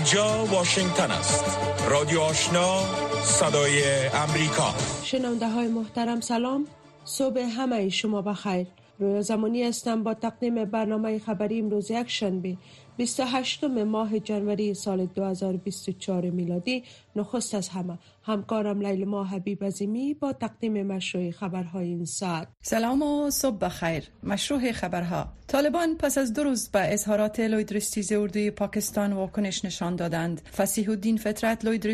[0.00, 1.58] اینجا واشنگتن است.
[1.90, 2.82] رادیو آشنا
[3.22, 4.74] صدای امریکا.
[5.02, 6.66] شنونده های محترم سلام.
[7.04, 8.66] صبح همه شما بخیر.
[8.98, 12.56] رویا زمانی هستم با تقدیم برنامه خبری امروز یک شنبه
[12.96, 16.84] 28 ماه جنوری سال 2024 میلادی.
[17.16, 22.48] نخست از همه همکارم لیل ما حبیب عظیمی با تقدیم مشروع خبرهای این ساعت.
[22.62, 24.04] سلام و صبح بخیر.
[24.22, 25.28] مشروع خبرها.
[25.48, 30.40] طالبان پس از دو روز به اظهارات لوید اردوی پاکستان واکنش نشان دادند.
[30.56, 31.86] فصیح الدین فطرت لوید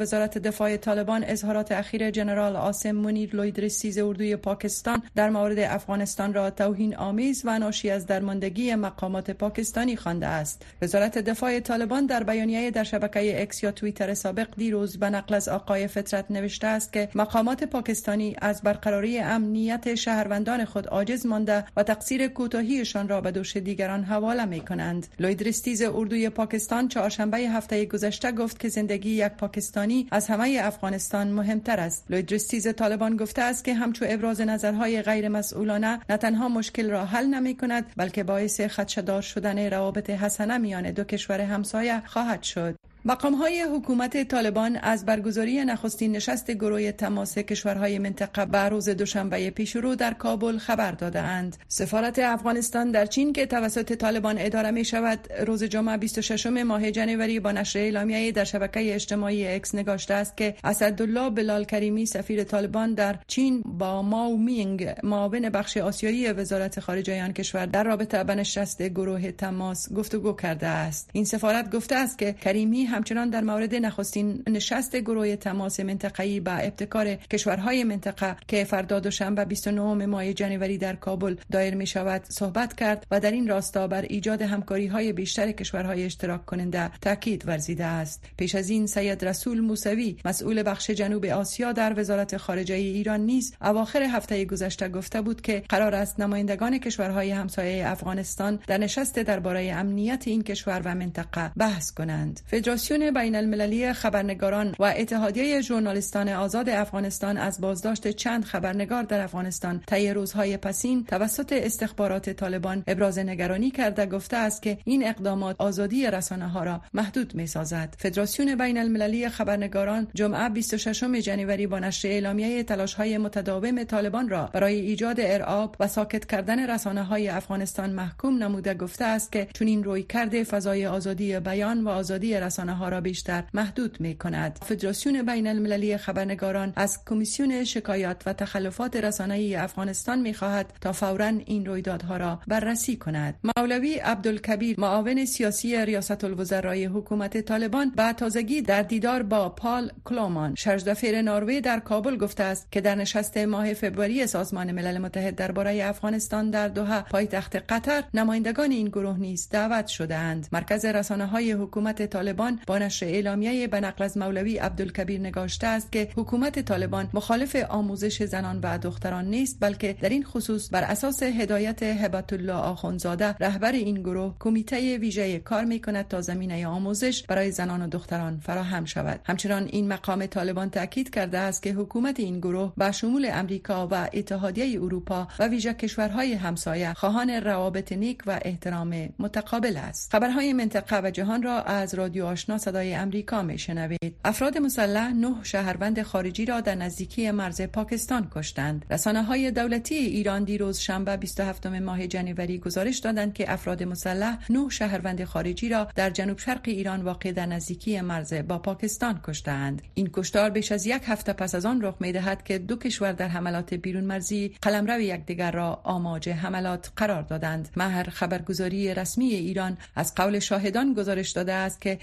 [0.00, 6.50] وزارت دفاع طالبان اظهارات اخیر جنرال آسم منیر لوید اردوی پاکستان در مورد افغانستان را
[6.50, 10.66] توهین آمیز و ناشی از درماندگی مقامات پاکستانی خوانده است.
[10.82, 15.48] وزارت دفاع طالبان در بیانیه در شبکه اکس یا توییتر سابق دیروز به نقل از
[15.48, 21.82] آقای فطرت نوشته است که مقامات پاکستانی از برقراری امنیت شهروندان خود عاجز مانده و
[21.82, 25.06] تقصیر کوتاهیشان را به دوش دیگران حواله می کنند.
[25.20, 31.28] لوی درستیز اردوی پاکستان چهارشنبه هفته گذشته گفت که زندگی یک پاکستانی از همه افغانستان
[31.28, 32.04] مهمتر است.
[32.10, 37.04] لوی درستیز طالبان گفته است که همچو ابراز نظرهای غیر مسئولانه نه تنها مشکل را
[37.04, 42.91] حل نمی کند بلکه باعث خدشدار شدن روابط حسنه میان دو کشور همسایه خواهد شد.
[43.04, 49.50] مقام های حکومت طالبان از برگزاری نخستین نشست گروه تماس کشورهای منطقه به روز دوشنبه
[49.50, 51.56] پیشرو در کابل خبر دادهاند.
[51.68, 57.40] سفارت افغانستان در چین که توسط طالبان اداره می شود روز جمعه 26 ماه جنوری
[57.40, 62.94] با نشر اعلامیه در شبکه اجتماعی اکس نگاشته است که اسدالله بلال کریمی سفیر طالبان
[62.94, 68.34] در چین با ماو مینگ معاون بخش آسیایی وزارت خارجه آن کشور در رابطه به
[68.34, 71.10] نشست گروه تماس گفتگو کرده است.
[71.12, 76.52] این سفارت گفته است که کریمی همچنان در مورد نخستین نشست گروه تماس منطقه‌ای با
[76.52, 82.74] ابتکار کشورهای منطقه که فردا دوشنبه 29 ماه جنوری در کابل دایر می شود صحبت
[82.74, 87.84] کرد و در این راستا بر ایجاد همکاری های بیشتر کشورهای اشتراک کننده تاکید ورزیده
[87.84, 88.24] است.
[88.36, 93.54] پیش از این سید رسول موسوی مسئول بخش جنوب آسیا در وزارت خارجه ایران نیز
[93.60, 99.72] اواخر هفته گذشته گفته بود که قرار است نمایندگان کشورهای همسایه افغانستان در نشست درباره
[99.74, 102.40] امنیت این کشور و منطقه بحث کنند.
[102.46, 109.20] فدراسیون کمیسیون بین المللی خبرنگاران و اتحادیه ژورنالیستان آزاد افغانستان از بازداشت چند خبرنگار در
[109.20, 115.56] افغانستان طی روزهای پسین توسط استخبارات طالبان ابراز نگرانی کرده گفته است که این اقدامات
[115.58, 117.94] آزادی رسانه ها را محدود می سازد.
[117.98, 124.50] فدراسیون بین المللی خبرنگاران جمعه 26 جنوری با نشر اعلامیه تلاش های متداوم طالبان را
[124.52, 129.68] برای ایجاد ارعاب و ساکت کردن رسانه های افغانستان محکوم نموده گفته است که چون
[129.68, 134.58] این روی کرده فضای آزادی بیان و آزادی رسانه ها را بیشتر محدود می کند.
[134.62, 141.26] فدراسیون بین المللی خبرنگاران از کمیسیون شکایات و تخلفات رسانه‌ای افغانستان می خواهد تا فورا
[141.26, 143.34] این رویدادها را بررسی کند.
[143.56, 150.54] مولوی عبدالکبیر معاون سیاسی ریاست الوزرای حکومت طالبان به تازگی در دیدار با پال کلومان
[150.54, 155.84] شرجدفیر نروژ در کابل گفته است که در نشست ماه فوریه سازمان ملل متحد درباره
[155.84, 160.48] افغانستان در دوحه پایتخت قطر نمایندگان این گروه نیز دعوت شدهاند.
[160.52, 165.92] مرکز رسانه های حکومت طالبان با نشر اعلامیه به نقل از مولوی عبدالکبیر نگاشته است
[165.92, 171.22] که حکومت طالبان مخالف آموزش زنان و دختران نیست بلکه در این خصوص بر اساس
[171.22, 177.22] هدایت هبت الله آخونزاده رهبر این گروه کمیته ویژه کار می کند تا زمینه آموزش
[177.22, 179.20] برای زنان و دختران فراهم شود.
[179.24, 184.08] همچنان این مقام طالبان تاکید کرده است که حکومت این گروه با شمول امریکا و
[184.12, 190.12] اتحادیه اروپا و ویژه کشورهای همسایه خواهان روابط نیک و احترام متقابل است.
[190.12, 195.34] خبرهای منطقه و جهان را از رادیو آشنا صدای امریکا می شنوید افراد مسلح نه
[195.42, 198.84] شهروند خارجی را در نزدیکی مرز پاکستان کشتند.
[198.90, 204.68] رسانه های دولتی ایران دیروز شنبه 27 ماه جنوری گزارش دادند که افراد مسلح نه
[204.68, 210.10] شهروند خارجی را در جنوب شرق ایران واقع در نزدیکی مرز با پاکستان کشتند این
[210.12, 213.28] کشتار بیش از یک هفته پس از آن رخ می دهد که دو کشور در
[213.28, 217.68] حملات بیرون مرزی قلمرو یکدیگر را آماج حملات قرار دادند.
[217.76, 221.98] مهر خبرگزاری رسمی ایران از قول شاهدان گزارش داده است که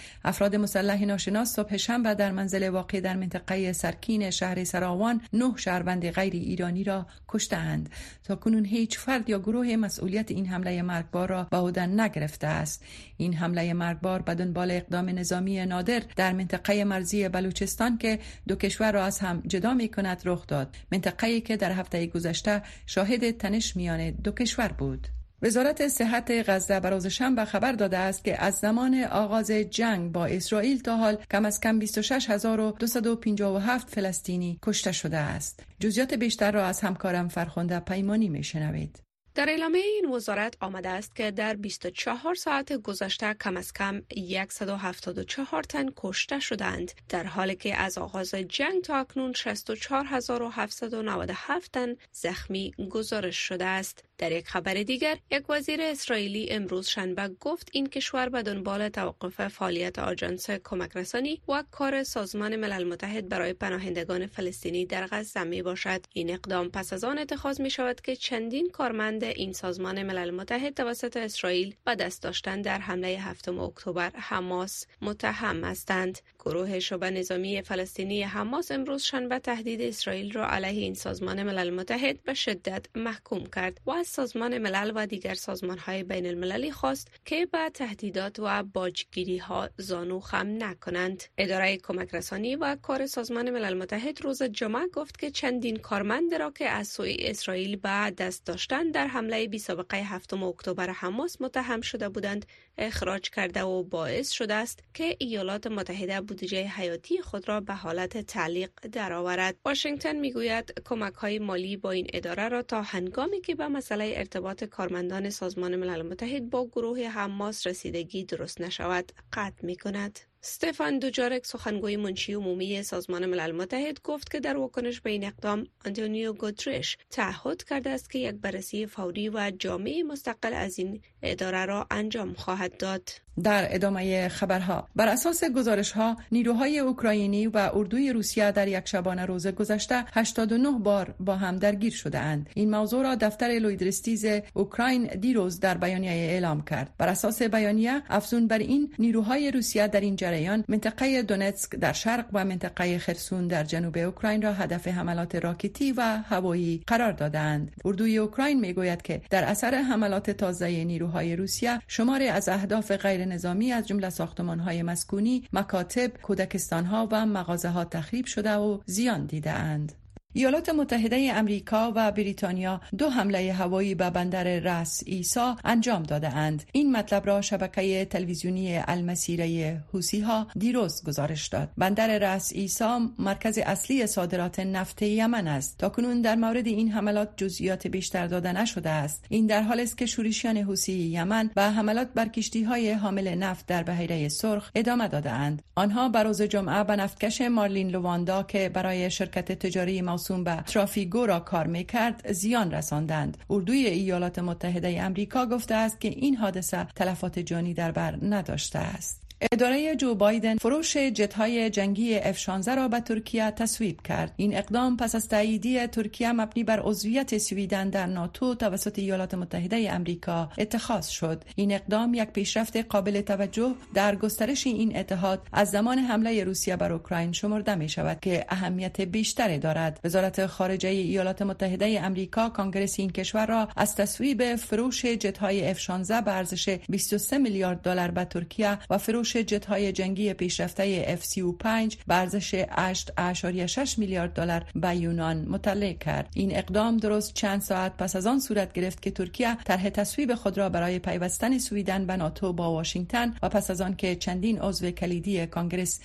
[0.47, 6.33] مسلح ناشناس صبح شنبه در منزل واقع در منطقه سرکین شهر سراوان نه شهروند غیر
[6.33, 7.89] ایرانی را کشتهاند.
[8.23, 12.83] تا کنون هیچ فرد یا گروه مسئولیت این حمله مرگبار را به عهده نگرفته است.
[13.17, 18.91] این حمله مرگبار به دنبال اقدام نظامی نادر در منطقه مرزی بلوچستان که دو کشور
[18.91, 20.75] را از هم جدا می کند رخ داد.
[20.91, 25.07] منطقه‌ای که در هفته گذشته شاهد تنش میان دو کشور بود.
[25.41, 30.81] وزارت صحت غزه بر شنبه خبر داده است که از زمان آغاز جنگ با اسرائیل
[30.81, 35.63] تا حال کم از کم 26257 فلسطینی کشته شده است.
[35.79, 39.08] جزئیات بیشتر را از همکارم فرخنده پیمانی می شنوید.
[39.39, 44.01] در اعلامیه این وزارت آمده است که در 24 ساعت گذشته کم از کم
[44.49, 52.73] 174 تن کشته شدند در حالی که از آغاز جنگ تا اکنون 64797 تن زخمی
[52.89, 54.03] گزارش شده است.
[54.17, 59.47] در یک خبر دیگر یک وزیر اسرائیلی امروز شنبه گفت این کشور به دنبال توقف
[59.47, 65.61] فعالیت آژانس کمک رسانی و کار سازمان ملل متحد برای پناهندگان فلسطینی در غزه می
[65.61, 70.31] باشد این اقدام پس از آن اتخاذ می شود که چندین کارمند این سازمان ملل
[70.31, 76.19] متحد توسط اسرائیل و دست داشتن در حمله هفتم اکتبر حماس متهم هستند.
[76.39, 82.23] گروه شبه نظامی فلسطینی حماس امروز شنبه تهدید اسرائیل را علیه این سازمان ملل متحد
[82.23, 87.11] به شدت محکوم کرد و از سازمان ملل و دیگر سازمان های بین المللی خواست
[87.25, 91.23] که به تهدیدات و باجگیری ها زانو خم نکنند.
[91.37, 96.51] اداره کمک رسانی و کار سازمان ملل متحد روز جمعه گفت که چندین کارمند را
[96.51, 101.81] که از سوی اسرائیل به دست داشتن در حمله بی سابقه هفتم اکتبر حماس متهم
[101.81, 102.45] شده بودند
[102.77, 108.17] اخراج کرده و باعث شده است که ایالات متحده بودجه حیاتی خود را به حالت
[108.17, 109.55] تعلیق درآورد.
[109.65, 114.63] واشنگتن می‌گوید کمک های مالی با این اداره را تا هنگامی که به مسئله ارتباط
[114.63, 120.28] کارمندان سازمان ملل متحد با گروه حماس رسیدگی درست نشود قطع می کند.
[120.41, 125.67] ستفان دوجارک سخنگوی منشی عمومی سازمان ملل متحد گفت که در واکنش به این اقدام
[125.85, 131.65] آنتونیو گوترش تعهد کرده است که یک بررسی فوری و جامع مستقل از این اداره
[131.65, 133.11] را انجام خواهد داد.
[133.43, 139.25] در ادامه خبرها بر اساس گزارش ها نیروهای اوکراینی و اردوی روسیه در یک شبانه
[139.25, 144.25] روز گذشته 89 بار با هم درگیر شده اند این موضوع را دفتر لوی درستیز
[144.53, 146.93] اوکراین دیروز در بیانیه اعلام کرد.
[146.97, 152.25] بر اساس بیانیه افزون بر این نیروهای روسیه در این جریان منطقه دونتسک در شرق
[152.33, 158.17] و منطقه خرسون در جنوب اوکراین را هدف حملات راکتی و هوایی قرار دادند اردوی
[158.17, 163.87] اوکراین می‌گوید که در اثر حملات تازه نیروهای روسیه شماری از اهداف غیر نظامی از
[163.87, 169.51] جمله ساختمان های مسکونی، مکاتب، کودکستان ها و مغازه ها تخریب شده و زیان دیده
[169.51, 169.98] اند.
[170.33, 176.63] ایالات متحده امریکا و بریتانیا دو حمله هوایی به بندر رس ایسا انجام داده اند.
[176.71, 181.69] این مطلب را شبکه تلویزیونی المسیره حوثی ها دیروز گزارش داد.
[181.77, 185.77] بندر رس ایسا مرکز اصلی صادرات نفت یمن است.
[185.77, 189.25] تا کنون در مورد این حملات جزئیات بیشتر داده نشده است.
[189.29, 193.65] این در حال است که شورشیان حوثی یمن به حملات بر کشتی های حامل نفت
[193.65, 195.61] در بحیره سرخ ادامه داده اند.
[195.75, 201.25] آنها بر روز جمعه به نفتکش مارلین لواندا که برای شرکت تجاری موسوم به ترافیگو
[201.25, 203.37] را کار می کرد زیان رساندند.
[203.49, 209.28] اردوی ایالات متحده امریکا گفته است که این حادثه تلفات جانی در بر نداشته است.
[209.41, 214.33] اداره جو بایدن فروش جت های جنگی F-16 را به ترکیه تصویب کرد.
[214.37, 219.91] این اقدام پس از تاییدی ترکیه مبنی بر عضویت سویدن در ناتو توسط ایالات متحده
[219.91, 221.43] امریکا اتخاذ شد.
[221.55, 226.93] این اقدام یک پیشرفت قابل توجه در گسترش این اتحاد از زمان حمله روسیه بر
[226.93, 229.99] اوکراین شمرده می شود که اهمیت بیشتری دارد.
[230.03, 236.11] وزارت خارجه ایالات متحده امریکا کانگرس این کشور را از تصویب فروش جت های F-16
[236.11, 241.95] به ارزش 23 میلیارد دلار به ترکیه و فروش فروش جت های جنگی پیشرفته F-35
[242.07, 246.29] به ارزش 8.6 میلیارد دلار به یونان مطلع کرد.
[246.33, 250.57] این اقدام درست چند ساعت پس از آن صورت گرفت که ترکیه طرح تصویب خود
[250.57, 254.91] را برای پیوستن سویدن به ناتو با واشنگتن و پس از آن که چندین عضو
[254.91, 255.99] کلیدی کانگرس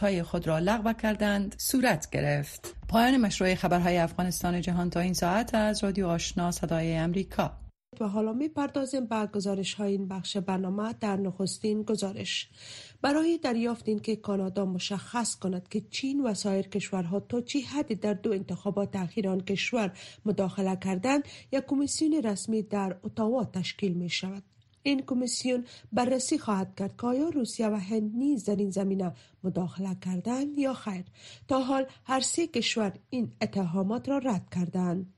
[0.00, 2.74] های خود را لغو کردند صورت گرفت.
[2.88, 7.59] پایان مشروع خبرهای افغانستان جهان تا این ساعت از رادیو آشنا صدای امریکا.
[8.00, 12.48] و حالا می پردازیم به گزارش های این بخش برنامه در نخستین گزارش.
[13.02, 17.94] برای دریافت این که کانادا مشخص کند که چین و سایر کشورها تا چی حدی
[17.94, 24.10] در دو انتخابات اخیر آن کشور مداخله کردند یک کمیسیون رسمی در اتاوا تشکیل می
[24.10, 24.42] شود
[24.82, 29.12] این کمیسیون بررسی خواهد کرد که آیا روسیه و هند نیز در این زمینه
[29.44, 31.04] مداخله کردند یا خیر.
[31.48, 35.14] تا حال هر سه کشور این اتهامات را رد کردند.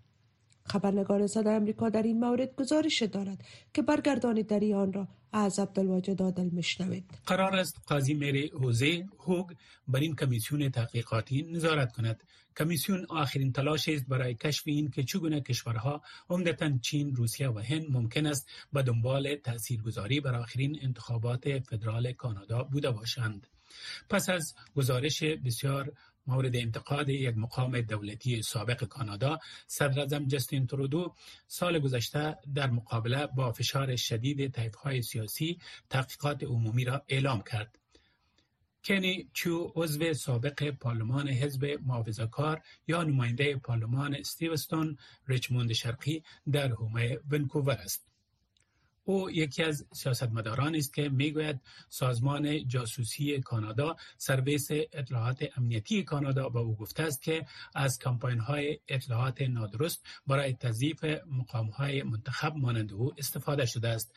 [0.65, 5.09] خبرنگار صدای امریکا در این مورد گزارش دارد که در آن را.
[5.33, 9.47] از عبدالواجد عادل مشنوید قرار است قاضی مری هوزه هوگ
[9.89, 12.23] بر این کمیسیون تحقیقاتی نظارت کند.
[12.59, 17.87] کمیسیون آخرین تلاش است برای کشف این که چگونه کشورها عمدتا چین روسیه و هند
[17.91, 23.47] ممکن است به دنبال تاثیرگذاری بر آخرین انتخابات فدرال کانادا بوده باشند.
[24.11, 25.93] پس از گزارش بسیار
[26.27, 31.15] مورد انتقاد یک مقام دولتی سابق کانادا صدر جستین ترودو
[31.47, 35.59] سال گذشته در مقابله با فشار شدید های سیاسی
[35.91, 37.79] تحقیقات عمومی را اعلام کرد
[38.85, 41.79] کنی چو عضو سابق پارلمان حزب
[42.31, 48.12] کار یا نماینده پارلمان استیوستون ریچموند شرقی در حومه ونکوور است.
[49.05, 56.61] او یکی از سیاستمداران است که می‌گوید سازمان جاسوسی کانادا سرویس اطلاعات امنیتی کانادا با
[56.61, 62.93] او گفته است که از کمپاین های اطلاعات نادرست برای تضییف مقام های منتخب مانند
[62.93, 64.13] او استفاده شده است.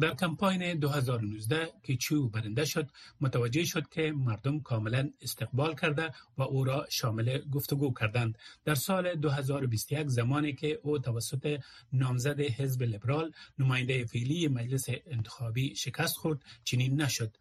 [0.00, 6.42] در کمپاین 2019 که چو برنده شد متوجه شد که مردم کاملا استقبال کرده و
[6.42, 8.38] او را شامل گفتگو کردند.
[8.64, 11.60] در سال 2021 زمانی که او توسط
[11.92, 17.36] نامزد حزب لیبرال نماینده فعلی مجلس انتخابی شکست خورد چنین نشد.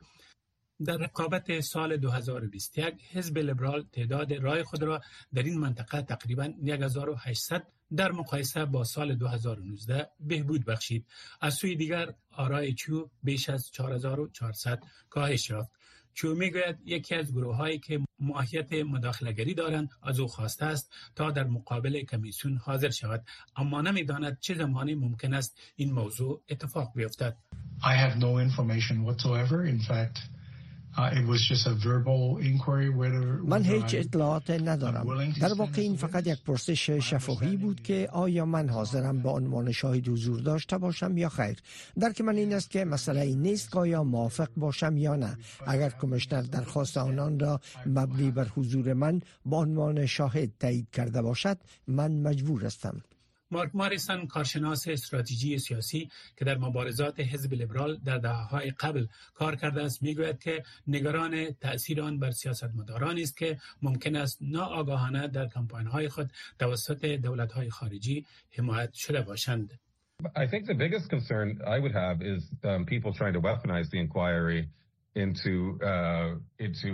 [0.86, 5.01] در رقابت سال 2021 حزب لیبرال تعداد رای خود را
[5.34, 11.05] در این منطقه تقریبا 1800 در مقایسه با سال 2019 بهبود بخشید.
[11.41, 15.71] از سوی دیگر آرای چو بیش از 4400 کاهش یافت.
[16.13, 21.31] چو می‌گوید یکی از گروه هایی که ماهیت مداخلگری دارند از او خواسته است تا
[21.31, 23.25] در مقابل کمیسیون حاضر شود.
[23.55, 27.38] اما نمی‌داند چه زمانی ممکن است این موضوع اتفاق بیفتد.
[27.81, 29.65] I have no information whatsoever.
[29.65, 30.17] In fact,
[33.45, 35.33] من هیچ اطلاعات ندارم.
[35.41, 40.07] در واقع این فقط یک پرسش شفاهی بود که آیا من حاضرم به عنوان شاهد
[40.07, 41.57] حضور داشته باشم یا خیر.
[42.00, 45.38] درک من این است که مسئله این نیست که آیا موافق باشم یا نه.
[45.67, 51.57] اگر کمشنر درخواست آنان را مبنی بر حضور من به عنوان شاهد تایید کرده باشد
[51.88, 53.01] من مجبور هستم.
[53.51, 59.84] مارک ماریسون کارشناس استراتژی سیاسی که در مبارزات حزب لیبرال در دهه‌های قبل کار کرده
[59.84, 66.10] است می‌گوید که نگران تاثیر آن بر سیاستمدارانی است که ممکن است ناآگاهانه در کمپاین‌های
[66.10, 69.79] خود توسط دولت‌های خارجی حمایت شده باشند.
[70.36, 74.00] I think the biggest concern I would have is um, people trying to weaponize the
[74.05, 74.70] inquiry
[75.15, 75.53] into
[75.91, 76.29] uh,
[76.60, 76.89] into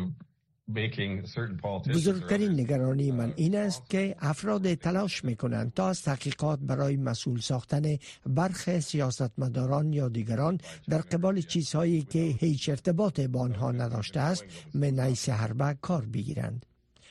[1.94, 7.98] بزرگترین نگرانی من این است که افراد تلاش می‌کنند تا از تحقیقات برای مسئول ساختن
[8.26, 10.60] برخ سیاستمداران یا دیگران
[10.90, 16.66] در قبال چیزهایی که هیچ ارتباط با آنها نداشته است من نیس حربه کار بگیرند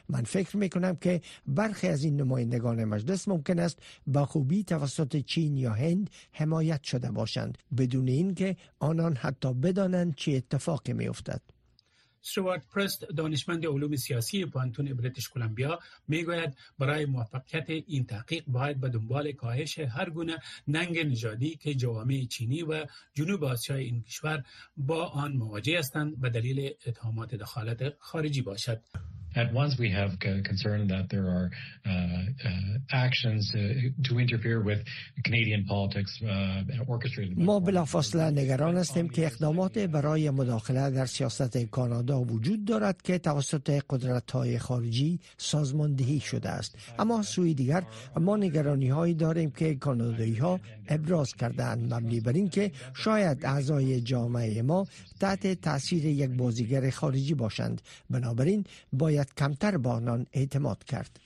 [0.09, 5.17] من فکر می کنم که برخی از این نمایندگان مجلس ممکن است با خوبی توسط
[5.17, 11.56] چین یا هند حمایت شده باشند بدون اینکه آنان حتی بدانند چه اتفاقی می افتد.
[12.27, 15.79] سوارت پرست دانشمند علوم سیاسی پانتون بریتیش کلمبیا
[16.09, 22.25] می‌گوید برای موفقیت این تحقیق باید به دنبال کاهش هر گونه ننگ نژادی که جوامع
[22.25, 24.45] چینی و جنوب آسیای این کشور
[24.77, 28.81] با آن مواجه هستند و دلیل اتهامات دخالت خارجی باشد.
[29.37, 31.51] At once, we have concern that there are
[31.85, 33.59] uh, uh, actions uh,
[34.09, 34.81] to interfere with
[35.25, 36.13] Canadian politics
[36.89, 37.37] orchestrated.
[37.39, 43.83] ما بلافاصله نگران هستیم که اقدامات برای مداخله در سیاست کانادا وجود دارد که توسط
[43.91, 47.83] قدرت های خارجی سازماندهی شده است اما سوی دیگر
[48.21, 54.63] ما نگرانی هایی داریم که کانادایی ها ابراز کردند مبنی بر اینکه شاید اعضای جامعه
[54.63, 54.87] ما
[55.21, 61.21] تحت تاثیر یک بازیگر خارجی باشند بنابراین باید کمتر به آنان اعتماد کرد.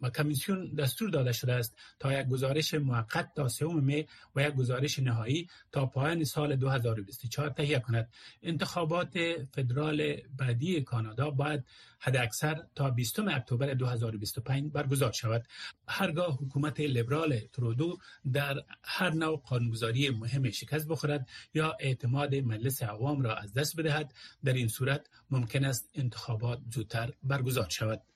[0.00, 4.54] و کمیسیون دستور داده شده است تا یک گزارش موقت تا سوم می و یک
[4.54, 8.08] گزارش نهایی تا پایان سال 2024 تهیه کند.
[8.42, 9.18] انتخابات
[9.52, 11.64] فدرال بعدی کانادا باید
[11.98, 15.48] حداکثر تا 20 اکتبر 2025 برگزار شود.
[15.88, 17.98] هرگاه حکومت لیبرال ترودو
[18.32, 24.14] در هر نوع قانونگذاری مهم شکست بخورد یا اعتماد مجلس عوام را از دست بدهد
[24.44, 28.13] در این صورت ممکن است انتخابات زودتر برگزار شود.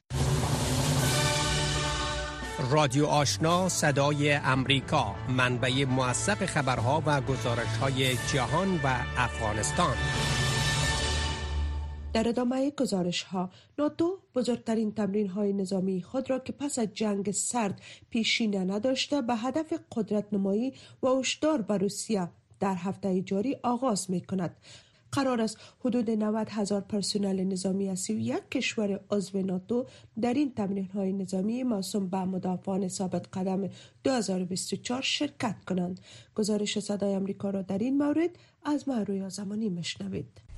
[2.59, 8.87] رادیو آشنا صدای امریکا منبع موثق خبرها و گزارش های جهان و
[9.17, 9.97] افغانستان.
[12.13, 17.31] در ادامه گزارش ها ناتو بزرگترین تمرین های نظامی خود را که پس از جنگ
[17.31, 22.29] سرد پیشینه نداشته به هدف قدرت نمایی و هشدار به روسیه
[22.61, 24.57] در هفته جاری آغاز می کند
[25.13, 29.87] قرار است حدود 90 هزار پرسنل نظامی از یک کشور عضو ناتو
[30.21, 33.69] در این تمرین های نظامی موسوم به مدافعان ثابت قدم
[34.05, 36.01] 2024 شرکت کنند
[36.35, 38.31] گزارش صدای آمریکا را در این مورد
[38.65, 40.49] از مهروی زمانی مشنوید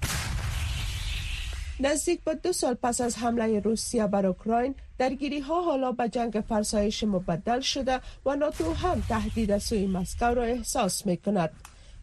[1.83, 6.45] نزدیک به دو سال پس از حمله روسیه بر اوکراین درگیری ها حالا به جنگ
[6.49, 11.50] فرسایش مبدل شده و ناتو هم تهدید سوی مسکو را احساس می کند.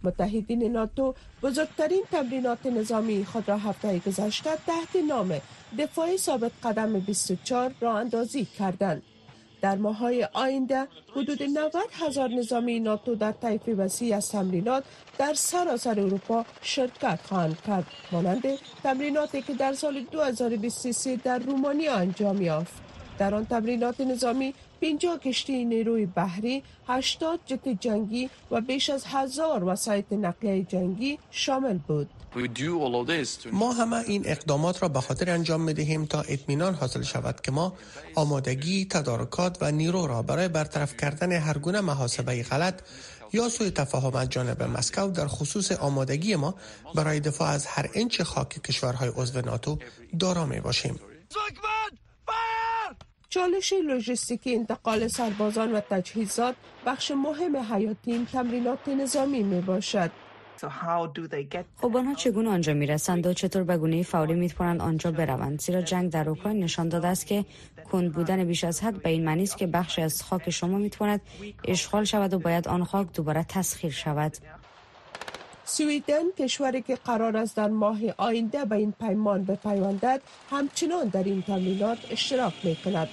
[0.03, 5.41] متحدین ناتو بزرگترین تمرینات نظامی خود را هفته گذشته تحت نام
[5.79, 9.01] دفاع ثابت قدم 24 را اندازی کردند.
[9.61, 14.83] در ماهای آینده حدود 90 هزار نظامی ناتو در طیف وسیع از تمرینات
[15.17, 18.43] در سراسر اروپا شرکت خواهند کرد مانند
[18.83, 22.73] تمریناتی که در سال 2023 در رومانیا انجام یافت
[23.17, 29.63] در آن تمرینات نظامی 50 کشتی نیروی بحری، 80 جت جنگی و بیش از هزار
[29.63, 32.09] وسایط نقلیه جنگی شامل بود.
[33.51, 37.51] ما همه این اقدامات را به خاطر انجام می دهیم تا اطمینان حاصل شود که
[37.51, 37.73] ما
[38.15, 42.81] آمادگی، تدارکات و نیرو را برای برطرف کردن هر گونه محاسبه غلط
[43.33, 46.55] یا سوی تفاهم از جانب مسکو در خصوص آمادگی ما
[46.95, 49.77] برای دفاع از هر انچ خاک کشورهای عضو ناتو
[50.19, 50.99] دارا می باشیم.
[53.29, 56.55] چالش لوجستیکی انتقال سربازان و تجهیزات
[56.85, 60.11] بخش مهم حیاتی این تمرینات نظامی می باشد.
[61.75, 65.61] خب آنها چگونه آنجا می رسند و چطور به گونه فوری می توانند آنجا بروند؟
[65.61, 67.45] زیرا جنگ در اوکراین نشان داده است که
[67.91, 70.89] کند بودن بیش از حد به این معنی است که بخشی از خاک شما می
[70.89, 71.21] تواند
[71.65, 74.37] اشغال شود و باید آن خاک دوباره تسخیر شود.
[75.69, 81.41] سویدن کشوری که قرار است در ماه آینده به این پیمان بپیوندد همچنان در این
[81.41, 83.09] تمرینات اشتراک می کند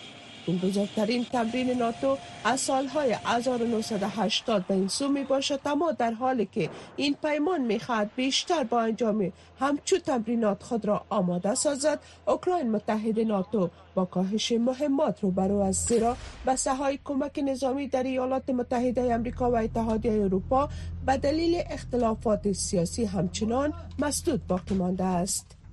[0.46, 6.48] این بزرگترین تمرین ناتو از سالهای 1980 به این سو می باشد اما در حالی
[6.52, 12.70] که این پیمان می خواهد بیشتر با انجام همچو تمرینات خود را آماده سازد اوکراین
[12.70, 18.50] متحد ناتو با کاهش مهمات رو برو از زیرا بسته های کمک نظامی در ایالات
[18.50, 20.68] متحده امریکا و اتحادیه اروپا
[21.06, 25.63] به دلیل اختلافات سیاسی همچنان مسدود باقی مانده است.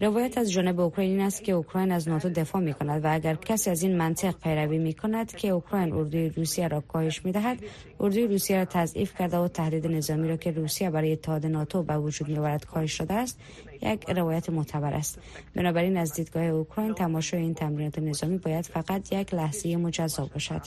[0.00, 3.70] روایت از جانب اوکراین است که اوکراین از ناتو دفاع می کند و اگر کسی
[3.70, 7.58] از این منطق پیروی می کند که اوکراین اردوی روسیه را کاهش می دهد
[8.00, 11.98] اردوی روسیه را تضعیف کرده و تهدید نظامی را که روسیه برای اتحاد ناتو به
[11.98, 13.40] وجود می آورد کاهش شده است
[13.82, 15.18] یک روایت معتبر است.
[15.54, 20.62] بنابراین از دیدگاه اوکراین تماشای این تمرینات نظامی باید فقط یک لحظه مجزا باشد.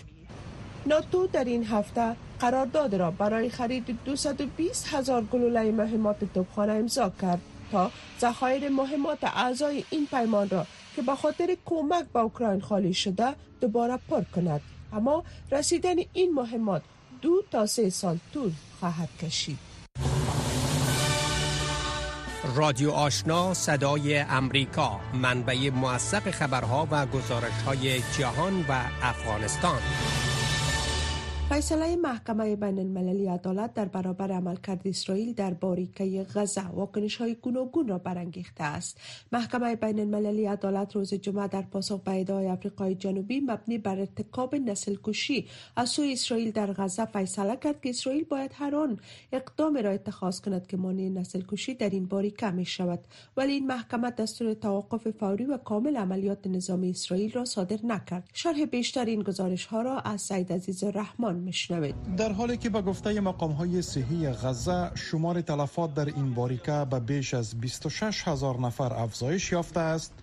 [0.85, 7.41] ناتو در این هفته قرارداد را برای خرید 220 هزار گلوله مهمات توپخانه امضا کرد.
[7.71, 13.35] تا ذخایر مهمات اعضای این پیمان را که به خاطر کمک به اوکراین خالی شده
[13.61, 14.61] دوباره پر کند.
[14.93, 16.81] اما رسیدن این مهمات
[17.21, 19.59] دو تا سه سال طول خواهد کشید.
[22.55, 29.81] رادیو آشنا صدای امریکا منبع موثق خبرها و گزارش های جهان و افغانستان.
[31.51, 36.67] فیصله محکمه بین المللی عدالت در برابر عملکرد اسرائیل در باریکه غزه.
[36.67, 38.97] واکنش های گوناگون را برانگیخته است.
[39.31, 44.55] محکمه بین المللی عدالت روز جمعه در پاسخ به ادعای آفریقای جنوبی مبنی بر ارتکاب
[44.55, 48.99] نسل کشی از سوی اسرائیل در غزه فیصله کرد که اسرائیل باید هر آن
[49.31, 52.99] اقدام را اتخاذ کند که مانع نسل کشی در این باریکه می شود.
[53.37, 58.29] ولی این محکمه دستور توقف فوری و کامل عملیات نظامی اسرائیل را صادر نکرد.
[58.33, 61.40] شرح بیشتر این گزارش ها را از سید عزیز رحمان
[62.17, 66.99] در حالی که به گفته مقام های صحی غزه شمار تلفات در این باریکه به
[66.99, 70.13] بیش از 26 هزار نفر افزایش یافته است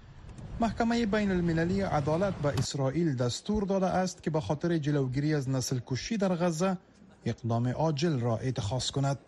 [0.60, 5.80] محکمه بین المللی عدالت به اسرائیل دستور داده است که به خاطر جلوگیری از نسل
[5.86, 6.78] کشی در غزه
[7.24, 9.18] اقدام عاجل را اتخاذ کند.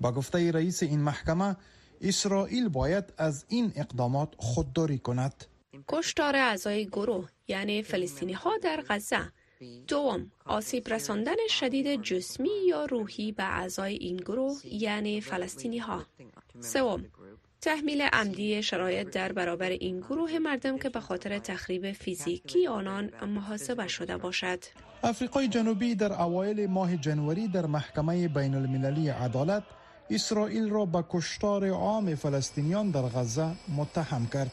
[0.00, 1.56] با گفته رئیس این محکمه
[2.00, 5.44] اسرائیل باید از این اقدامات خودداری کند.
[5.88, 9.32] کشتار اعضای گروه یعنی فلسطینی ها در غزه
[9.86, 16.06] دوم آسیب رساندن شدید جسمی یا روحی به اعضای این گروه یعنی فلسطینی ها
[16.60, 17.04] سوم
[17.60, 23.88] تحمیل عمدی شرایط در برابر این گروه مردم که به خاطر تخریب فیزیکی آنان محاسبه
[23.88, 24.58] شده باشد.
[25.02, 29.62] افریقای جنوبی در اوایل ماه جنوری در محکمه بین المللی عدالت
[30.10, 34.50] اسرائیل را به کشتار عام فلسطینیان در غزه متهم کرد.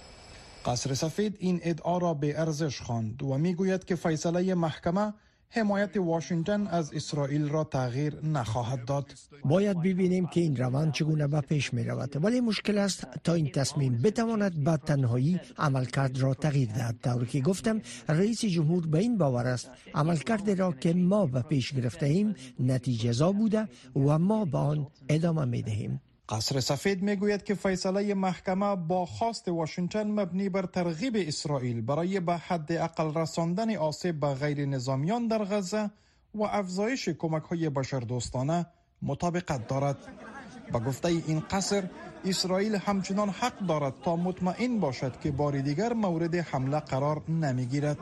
[0.66, 5.14] قصر سفید این ادعا را به ارزش خواند و می‌گوید که فیصله محکمه
[5.50, 9.14] حمایت واشنگتن از اسرائیل را تغییر نخواهد داد.
[9.46, 13.52] باید ببینیم که این روند چگونه به پیش می رود ولی مشکل است تا این
[13.52, 16.96] تصمیم بتواند به تنهایی عملکرد را تغییر دهد.
[17.04, 19.70] طوری که گفتم رئیس جمهور به این باور است.
[19.96, 25.46] عملکرد را که ما به پیش گرفته ایم نتیجه بوده و ما به آن ادامه
[25.46, 31.82] می دهیم قصر سفید می‌گوید که فیصله محکمه با خواست واشنگتن مبنی بر ترغیب اسرائیل
[31.82, 35.92] برای به حد اقل رساندن آسیب به غیر نظامیان در غزه
[36.36, 38.66] و افزایش کمک های بشردوستانه
[39.02, 39.98] مطابقت دارد.
[40.72, 41.90] با گفته این قصر
[42.26, 47.98] اسرائیل همچنان حق دارد تا مطمئن باشد که بار دیگر مورد حمله قرار نمی‌گیرد.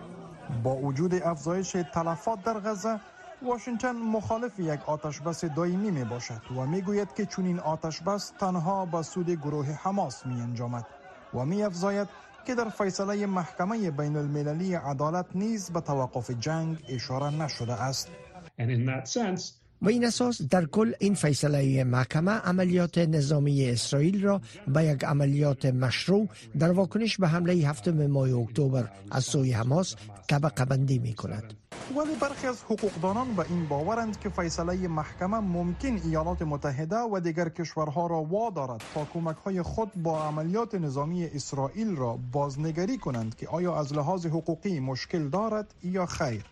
[0.64, 3.00] با وجود افزایش تلفات در غزه
[3.42, 8.02] واشنگتن مخالف یک آتش بس دائمی می باشد و می گوید که چون این آتش
[8.02, 10.86] بس تنها به سود گروه حماس می انجامد
[11.34, 12.08] و می افزاید
[12.46, 18.10] که در فیصله محکمه بین المللی عدالت نیز به توقف جنگ اشاره نشده است.
[19.82, 25.66] و این اساس در کل این فیصله محکمه عملیات نظامی اسرائیل را به یک عملیات
[25.66, 26.28] مشروع
[26.60, 29.96] در واکنش به حمله هفتم ماه اکتبر از سوی حماس
[30.30, 31.54] طبقه بندی می کند.
[31.98, 37.50] ولی برخی از حقوقدانان به این باورند که فیصله محکمه ممکن ایالات متحده و دیگر
[37.50, 43.48] کشورها را وادارد تا کمک های خود با عملیات نظامی اسرائیل را بازنگری کنند که
[43.48, 46.44] آیا از لحاظ حقوقی مشکل دارد یا خیر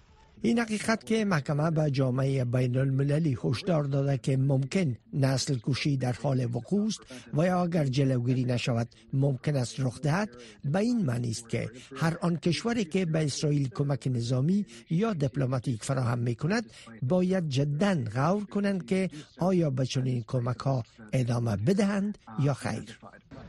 [0.45, 6.13] این حقیقت که محکمه به جامعه بین المللی هشدار داده که ممکن نسل کشی در
[6.13, 6.99] حال وقوع است
[7.33, 10.29] و یا اگر جلوگیری نشود ممکن است رخ دهد
[10.65, 15.83] به این معنی است که هر آن کشوری که به اسرائیل کمک نظامی یا دیپلماتیک
[15.83, 16.65] فراهم می کند
[17.01, 22.99] باید جدا غور کنند که آیا به چنین کمک ها ادامه بدهند یا خیر.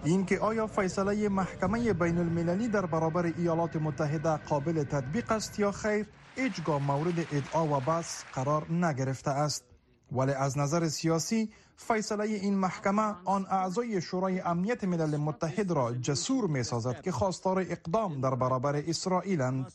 [0.05, 6.07] اینکه آیا فیصله محکمه بین المللی در برابر ایالات متحده قابل تطبیق است یا خیر
[6.37, 9.65] هیچگاه مورد ادعا و بس قرار نگرفته است.
[10.13, 16.47] ولی از نظر سیاسی فیصله این محکمه آن اعضای شورای امنیت ملل متحد را جسور
[16.47, 19.73] می سازد که خواستار اقدام در برابر اسرائیلند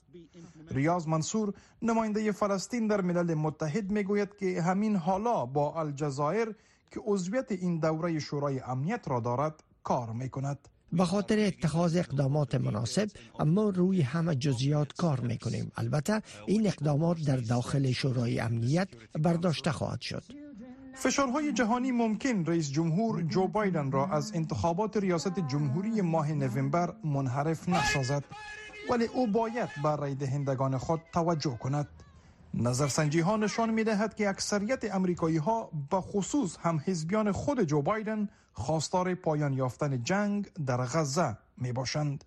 [0.71, 6.55] ریاض منصور نماینده فلسطین در ملل متحد می گوید که همین حالا با الجزایر
[6.91, 10.59] که عضویت این دوره شورای امنیت را دارد کار می کند
[10.93, 15.71] به خاطر اتخاذ اقدامات مناسب اما روی همه جزیات کار می‌کنیم.
[15.77, 18.87] البته این اقدامات در داخل شورای امنیت
[19.19, 20.23] برداشته خواهد شد.
[20.95, 27.69] فشارهای جهانی ممکن رئیس جمهور جو بایدن را از انتخابات ریاست جمهوری ماه نوامبر منحرف
[27.69, 28.23] نسازد
[28.89, 31.87] ولی او باید بر رای دهندگان خود توجه کند.
[32.53, 37.81] نظرسنجی ها نشان می دهد که اکثریت امریکایی ها به خصوص هم حزبیان خود جو
[37.81, 42.23] بایدن خواستار پایان یافتن جنگ در غزه می باشند.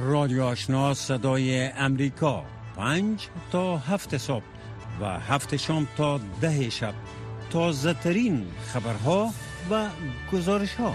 [0.00, 2.44] رادیو آشنا صدای امریکا.
[2.76, 4.44] پنج تا هفت صبح
[5.00, 6.94] و هفت شام تا ده شب.
[7.50, 9.30] تازه ترین خبرها
[9.70, 9.88] و
[10.32, 10.92] گزارش ها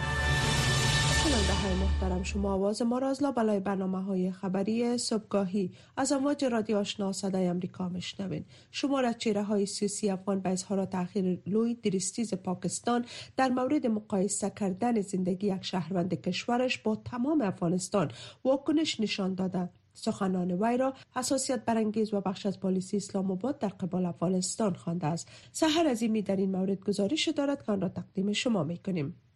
[1.42, 2.54] شنونده های محترم شما.
[2.54, 7.90] آواز ما را از لابلای برنامه های خبری صبحگاهی از امواج رادیو آشنا صدای امریکا
[7.90, 13.06] مشنوین شما را چهره های سیاسی افغان به اظهار تاخیر لوی درستیز پاکستان
[13.38, 18.12] در مورد مقایسه کردن زندگی یک شهروند کشورش با تمام افغانستان
[18.44, 19.70] واکنش نشان داده.
[19.94, 25.08] سخنان وی را حساسیت برانگیز و بخش از پالیسی اسلام آباد در قبال افغانستان خوانده
[25.08, 25.28] است.
[25.52, 29.31] سحر عظیمی در این مورد گزارش دارد که آن را تقدیم شما می کنیم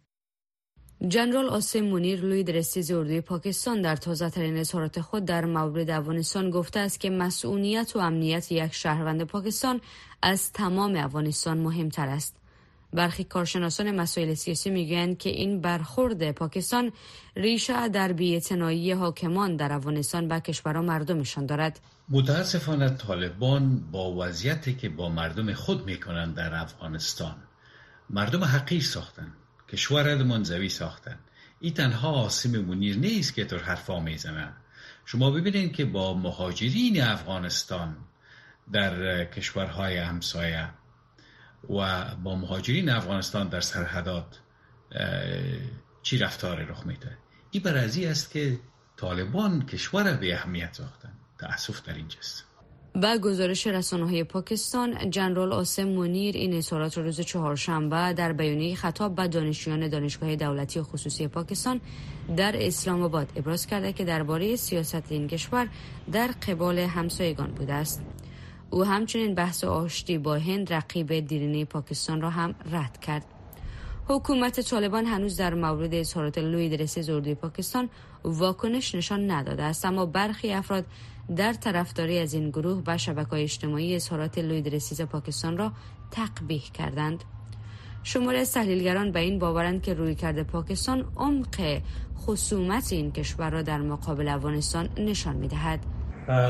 [1.02, 6.50] جنرال آسم مونیر لوی درستیز اردوی پاکستان در تازه ترین اظهارات خود در مورد افغانستان
[6.50, 9.80] گفته است که مسئولیت و امنیت یک شهروند پاکستان
[10.22, 12.36] از تمام افغانستان مهمتر است.
[12.92, 16.92] برخی کارشناسان مسائل سیاسی می‌گویند که این برخورد پاکستان
[17.36, 21.80] ریشه در بی‌اعتنایی حاکمان در افغانستان به کشور و مردمشان دارد.
[22.08, 27.34] متاسفانه طالبان با وضعیتی که با مردم خود می‌کنند در افغانستان
[28.10, 29.32] مردم حقیر ساختند
[29.68, 31.18] کشور منزوی ساختن
[31.60, 34.52] این تنها آسیم منیر نیست که طور حرفا می‌زنن
[35.04, 37.96] شما ببینید که با مهاجرین افغانستان
[38.72, 40.68] در کشورهای همسایه
[41.70, 44.38] و با مهاجرین افغانستان در سرحدات
[46.02, 47.18] چی رفتار رخ میده؟
[47.50, 48.58] این برازی است که
[48.96, 52.45] طالبان کشور به اهمیت ساختن تأسف در اینجاست.
[53.02, 59.14] با گزارش رسانه های پاکستان جنرال آسم مونیر این اظهارات روز چهارشنبه در بیانیه خطاب
[59.14, 61.80] به دانشجویان دانشگاه دولتی و خصوصی پاکستان
[62.36, 65.68] در اسلام آباد ابراز کرده که درباره سیاست این کشور
[66.12, 68.02] در قبال همسایگان بوده است.
[68.70, 73.24] او همچنین بحث آشتی با هند رقیب دیرینه پاکستان را هم رد کرد.
[74.08, 77.88] حکومت طالبان هنوز در مورد اظهارات لوی درسی زردوی پاکستان
[78.24, 80.84] واکنش نشان نداده است اما برخی افراد
[81.36, 85.72] در طرفداری از این گروه به شبکه اجتماعی اظهارات لوید رسیز پاکستان را
[86.10, 87.24] تقبیح کردند
[88.02, 91.80] شماره از تحلیلگران به این باورند که روی کرده پاکستان عمق
[92.18, 95.80] خصومت این کشور را در مقابل افغانستان نشان می دهد.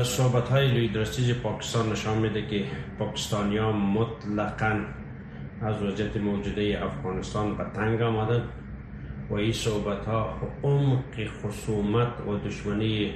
[0.03, 2.65] صحبت های لوی پاکستان نشان میده که
[2.99, 4.85] پاکستانی ها مطلقا
[5.61, 8.49] از وضعیت موجوده افغانستان به تنگ آمدند
[9.29, 13.13] و این صحبت ها عمق خصومت و دشمنی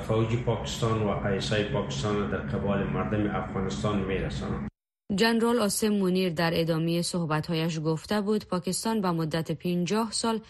[0.00, 4.68] فوج پاکستان و ایسای پاکستان در قبال مردم افغانستان میرسانند
[5.14, 10.40] جنرال آسم مونیر در ادامه صحبتهایش گفته بود پاکستان به مدت 50 سال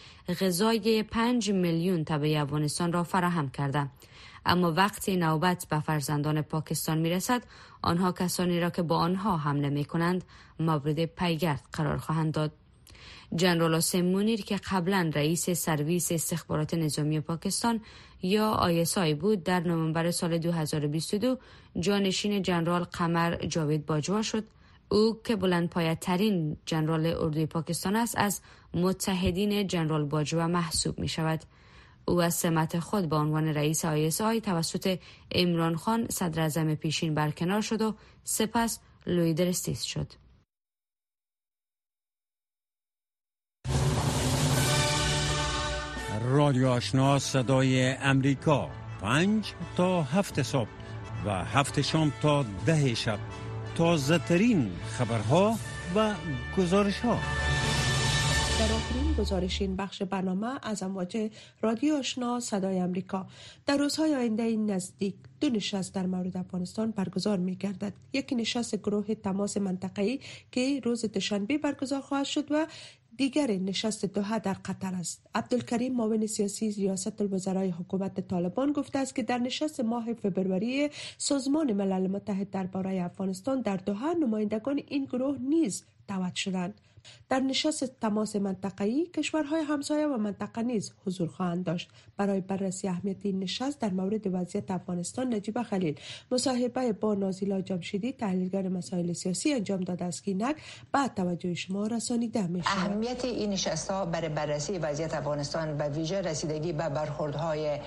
[0.40, 3.88] غذای 5 میلیون تبع افغانستان را فراهم کرده.
[4.46, 7.42] اما وقتی نوبت به فرزندان پاکستان می رسد
[7.82, 10.24] آنها کسانی را که با آنها حمله می کنند
[10.60, 12.52] مورد پیگرد قرار خواهند داد.
[13.34, 17.80] جنرال آسم مونیر که قبلا رئیس سرویس استخبارات نظامی پاکستان
[18.22, 21.38] یا آی بود در نوامبر سال 2022
[21.80, 24.44] جانشین جنرال قمر جاوید باجوا شد
[24.88, 28.40] او که بلند ترین جنرال اردوی پاکستان است از
[28.74, 31.40] متحدین جنرال باجوا محسوب می شود.
[32.04, 34.98] او از سمت خود به عنوان رئیس آی توسط
[35.32, 40.12] امران خان صدر پیشین برکنار شد و سپس لویدرستیس شد.
[46.28, 48.70] رادیو آشنا صدای امریکا.
[49.00, 50.68] پنج تا هفت صبح
[51.26, 53.18] و هفت شام تا ده شب.
[53.74, 55.58] تازه ترین خبرها
[55.96, 56.14] و
[56.58, 57.18] گزارش ها
[58.58, 61.30] در آخرین گزارش این بخش برنامه از امواج
[61.62, 63.26] رادیو آشنا صدای امریکا.
[63.66, 68.76] در روزهای آینده این نزدیک دو نشست در مورد افغانستان برگزار می گردد یکی نشست
[68.76, 70.20] گروه تماس منطقه‌ای
[70.52, 72.66] که روز دوشنبه برگزار خواهد شد و
[73.16, 75.26] دیگر نشست دوحه در قطر است.
[75.34, 81.72] عبدالکریم معاون سیاسی ریاست الوزرای حکومت طالبان گفته است که در نشست ماه فبروری سازمان
[81.72, 86.80] ملل متحد درباره افغانستان در دوحه نمایندگان این گروه نیز دعوت شدند.
[87.28, 91.90] در نشست تماس منطقه‌ای کشورهای همسایه و منطقه نیز حضور خواهند داشت.
[92.16, 98.12] برای بررسی اهمیت این نشست در مورد وضعیت افغانستان نجیب خلیل مصاحبه با نازیلا جمشیدی
[98.12, 100.56] تحلیلگر مسائل سیاسی انجام داده است که اینک
[100.92, 106.20] بعد توجه شما رسانیده می اهمیت این نشست ها برای بررسی وضعیت افغانستان و ویژه
[106.20, 107.78] رسیدگی به برخوردهای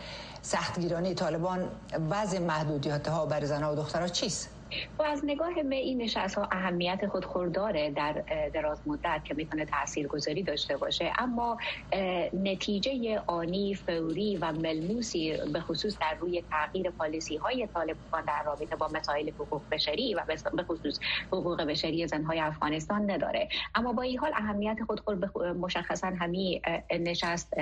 [0.41, 1.69] سختگیرانه طالبان
[2.09, 4.49] وضع محدودیت ها بر و دخترها چیست؟
[4.99, 9.65] و از نگاه به این نشست ها اهمیت خود داره در دراز مدت که می‌تونه
[9.65, 11.11] تأثیر گذاری داشته باشه.
[11.19, 11.57] اما
[12.33, 18.75] نتیجه آنی فوری و ملموسی به خصوص در روی تغییر پالیسی های طالبان در رابطه
[18.75, 20.21] با مسائل حقوق بشری و
[20.53, 23.49] به خصوص حقوق بشری زنهای افغانستان نداره.
[23.75, 26.61] اما با این حال اهمیت خود خود مشخصا همی
[26.99, 27.53] نشست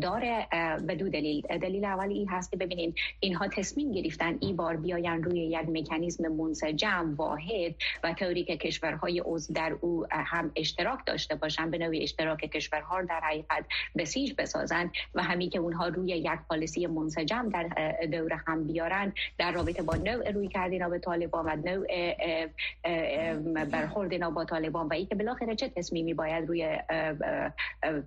[0.00, 0.46] داره
[0.86, 1.42] به دو دلیل.
[1.62, 6.17] دلیل اولی این هست که ببینید اینها تصمیم گرفتن این بار بیاین روی یک مکانیزم
[6.18, 11.78] مکانیزم منسجم واحد و طوری که کشورهای عضو در او هم اشتراک داشته باشند به
[11.78, 13.64] نوعی اشتراک کشورها در حقیقت
[13.96, 19.52] بسیج بسازند و همین که اونها روی یک پالیسی منسجم در دور هم بیارن در
[19.52, 21.86] رابطه با نوع روی کردینا به طالبان و نوع
[23.64, 26.78] برخورد با طالبان و اینکه بالاخره چه تصمیمی باید روی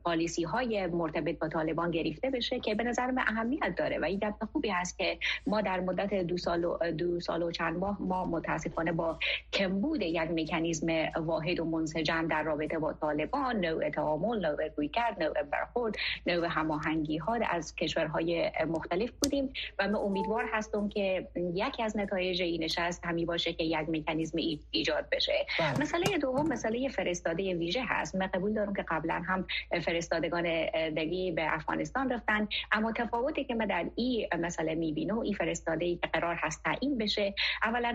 [0.03, 4.19] پالیسی های مرتبط با طالبان گرفته بشه که به نظر من اهمیت داره و این
[4.51, 8.25] خوبی هست که ما در مدت دو سال و, دو سال و چند ماه ما
[8.25, 9.19] متاسفانه با
[9.53, 15.43] کمبود یک مکانیزم واحد و منسجم در رابطه با طالبان نوع تعامل نوع رویکرد نوع
[15.43, 15.95] برخورد
[16.27, 22.41] نوع هماهنگی ها از کشورهای مختلف بودیم و من امیدوار هستم که یکی از نتایج
[22.41, 24.37] این نشست همی باشه که یک مکانیزم
[24.71, 25.45] ایجاد بشه.
[25.59, 25.81] بله.
[25.81, 28.15] مسئله دوم مسئله فرستاده ویژه هست.
[28.15, 29.45] من قبول دارم که قبلا هم
[29.81, 30.43] فرستادگان
[30.89, 32.47] دگی به افغانستان رفتن.
[32.71, 36.97] اما تفاوتی که من در این مسئله می‌بینم این فرستاده ای که قرار هست تعیین
[36.97, 37.33] بشه
[37.63, 37.90] اولا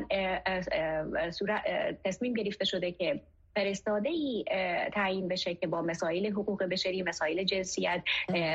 [2.05, 3.21] تصمیم گرفته شده که
[3.57, 4.45] فرستاده ای
[4.93, 8.03] تعیین بشه که با مسائل حقوق بشری مسائل جنسیت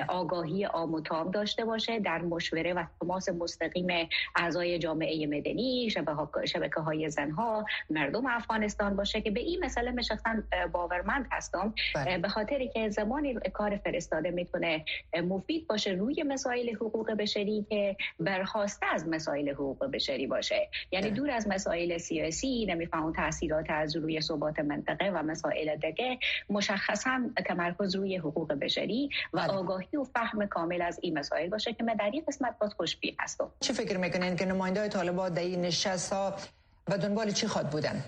[0.07, 3.87] آگاهی آموتام داشته باشه در مشوره و تماس مستقیم
[4.35, 5.89] اعضای جامعه مدنی
[6.45, 10.29] شبکه های زنها مردم افغانستان باشه که به این مسئله من شخصا
[10.71, 12.17] باورمند هستم بله.
[12.17, 14.85] به خاطری که زمانی کار فرستاده می‌تونه
[15.23, 21.15] مفید باشه روی مسائل حقوق بشری که برخواسته از مسائل حقوق بشری باشه یعنی بله.
[21.15, 27.95] دور از مسائل سیاسی نمیفهم تاثیرات از روی ثبات منطقه و مسائل دیگه مشخصا تمرکز
[27.95, 29.51] روی حقوق بشری و بله.
[29.51, 33.15] آگاهی و فهم کامل از این مسائل باشه که من در این قسمت باز خوشبین
[33.19, 36.35] هستم چه فکر می‌کنین که نماینده طالبان در این نشست ها
[36.87, 38.03] و دنبال چی خواد بودن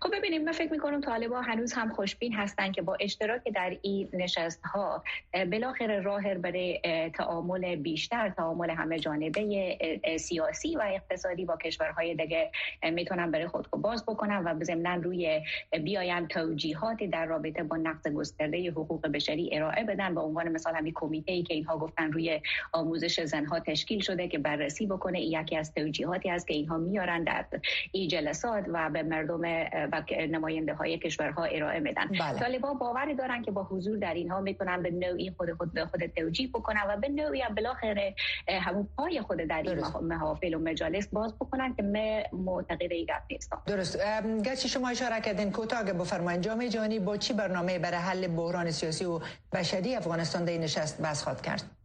[0.00, 4.08] خب ببینیم من فکر می‌کنم طالبا هنوز هم خوشبین هستن که با اشتراک در این
[4.12, 5.04] نشست ها
[5.52, 6.80] بالاخره راه برای
[7.14, 9.78] تعامل بیشتر تعامل همه جانبه
[10.20, 12.50] سیاسی و اقتصادی با کشورهای دیگه
[12.82, 15.40] می‌تونن برای خود باز بکنن و ضمنا روی
[15.84, 20.14] بیاین توجیهاتی در رابطه با نقض گسترده حقوق بشری ارائه بدن.
[20.14, 22.40] به عنوان مثال همین کمیته ای که اینها گفتن روی
[22.72, 27.44] آموزش زنها تشکیل شده که بررسی بکنه یکی از توجیهاتی است که اینها میارن در
[27.92, 29.57] این جلسات و به مردم
[29.92, 32.08] و نماینده های کشورها ارائه میدن.
[32.08, 32.38] بله.
[32.38, 36.06] طالبان باوری دارن که با حضور در اینها می‌تونن به نوعی خود خود به خود
[36.06, 38.14] توجیه بکنن و به نوعی هم بالاخره
[38.48, 43.62] همون پای خود در این محافل و مجالس باز بکنن که من معتقد این نیستم
[43.66, 43.98] درست.
[44.44, 49.04] گرچه شما اشاره کردین کوتاه بفرمایید جامعه جهانی با چی برنامه برای حل بحران سیاسی
[49.04, 49.20] و
[49.52, 51.77] بشری افغانستان در نشست بحث خواد کرد؟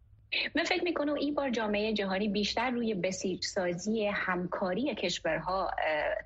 [0.55, 5.71] من فکر می‌کنم این بار جامعه جهانی بیشتر روی بسیج سازی همکاری کشورها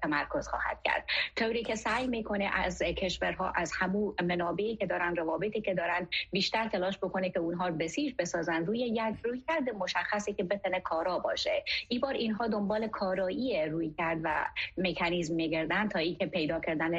[0.03, 1.05] تمرکز خواهد کرد.
[1.35, 6.67] طوری که سعی می‌کنه از کشورها از همو منابعی که دارن روابطی که دارن بیشتر
[6.67, 8.65] تلاش بکنه که اونها بسیج بسازن.
[8.65, 11.63] روی یک روی کرده مشخصی که بتونه کارا باشه.
[11.87, 14.45] این بار اینها دنبال کارایی روی کرد و
[14.77, 16.95] مکانیزم میگردن تا اینکه پیدا کردن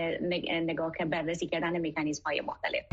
[0.65, 2.85] نگاه بررسی کردن مکانیزم های مختلف.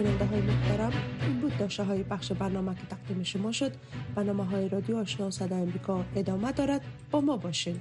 [0.00, 3.72] شنونده های محترم این بود داشته های بخش برنامه که تقدیم شما شد.
[4.14, 6.80] برنامه های رادیو آشنا صدا امریکا ادامه دارد.
[7.10, 7.80] با ما باشین.